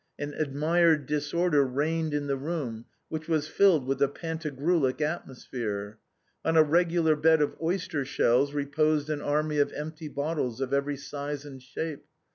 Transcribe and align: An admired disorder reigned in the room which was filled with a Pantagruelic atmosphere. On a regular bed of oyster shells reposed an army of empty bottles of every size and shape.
An 0.17 0.33
admired 0.33 1.05
disorder 1.05 1.63
reigned 1.63 2.11
in 2.15 2.25
the 2.25 2.35
room 2.35 2.85
which 3.09 3.27
was 3.27 3.47
filled 3.47 3.85
with 3.85 4.01
a 4.01 4.07
Pantagruelic 4.07 4.99
atmosphere. 4.99 5.99
On 6.43 6.57
a 6.57 6.63
regular 6.63 7.15
bed 7.15 7.39
of 7.39 7.55
oyster 7.61 8.03
shells 8.03 8.51
reposed 8.51 9.11
an 9.11 9.21
army 9.21 9.59
of 9.59 9.71
empty 9.73 10.07
bottles 10.07 10.59
of 10.59 10.73
every 10.73 10.97
size 10.97 11.45
and 11.45 11.61
shape. 11.61 12.07